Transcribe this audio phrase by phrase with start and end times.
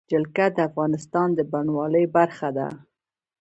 [0.11, 2.67] جلګه د افغانستان د بڼوالۍ برخه ده.